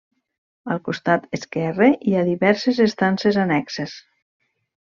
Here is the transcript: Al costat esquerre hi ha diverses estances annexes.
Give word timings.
Al 0.75 0.79
costat 0.87 1.27
esquerre 1.39 1.91
hi 2.09 2.15
ha 2.21 2.25
diverses 2.31 2.83
estances 2.89 3.41
annexes. 3.47 3.99